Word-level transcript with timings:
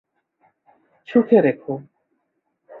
সুখে 1.07 1.39
রেখো। 1.41 1.73